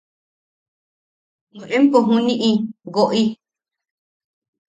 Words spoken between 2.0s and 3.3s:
juniʼi woʼi!